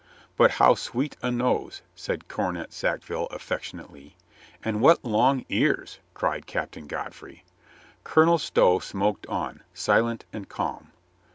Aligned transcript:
"But 0.35 0.53
how 0.53 0.73
sweet 0.73 1.15
a 1.21 1.29
nose," 1.29 1.83
said 1.93 2.27
Cornet 2.27 2.73
Sackville 2.73 3.27
af 3.27 3.47
fectionately. 3.47 4.13
"And 4.65 4.81
what 4.81 5.05
long 5.05 5.45
ears," 5.47 5.99
cried 6.15 6.47
Captain 6.47 6.87
Godfrey. 6.87 7.43
Colonel 8.03 8.39
Stow 8.39 8.79
smoked 8.79 9.27
on, 9.27 9.61
silent 9.75 10.25
and 10.33 10.49
calm. 10.49 10.91